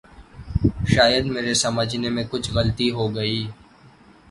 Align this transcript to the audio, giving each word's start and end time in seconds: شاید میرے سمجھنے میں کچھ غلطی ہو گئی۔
شاید 0.93 1.25
میرے 1.25 1.53
سمجھنے 1.53 2.09
میں 2.09 2.23
کچھ 2.31 2.49
غلطی 2.51 2.89
ہو 2.91 3.05
گئی۔ 3.15 3.39